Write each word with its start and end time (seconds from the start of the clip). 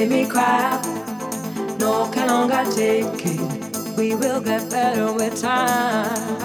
hear 0.00 0.08
me 0.08 0.26
cry. 0.26 0.80
No 1.78 2.10
can 2.10 2.28
longer 2.28 2.64
take 2.74 3.26
it. 3.26 3.96
We 3.98 4.14
will 4.14 4.40
get 4.40 4.70
better 4.70 5.12
with 5.12 5.38
time. 5.38 6.38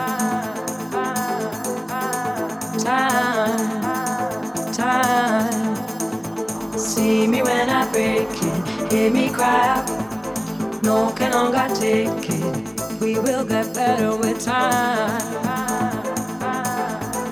Time, 2.79 4.73
time. 4.73 5.75
See 6.77 7.27
me 7.27 7.41
when 7.43 7.69
I 7.69 7.89
break 7.93 8.27
it. 8.29 8.91
Hear 8.91 9.09
me 9.09 9.29
cry. 9.29 9.85
No 10.83 11.13
can 11.13 11.31
longer 11.31 11.73
take 11.75 12.29
it. 12.29 12.99
We 12.99 13.19
will 13.19 13.45
get 13.45 13.73
better 13.73 14.17
with 14.17 14.43
time. 14.43 15.21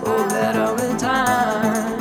Oh, 0.06 0.26
better 0.30 0.74
with 0.74 1.00
time. 1.00 1.93